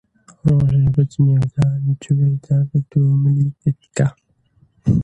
ڕۆژێ 0.45 0.83
بە 0.93 1.03
جنێودان 1.11 1.81
جووەی 2.01 2.35
داگرت 2.45 2.91
و 2.97 3.03
ملی 3.23 3.49
گرت 3.61 3.81
کە: 3.97 4.07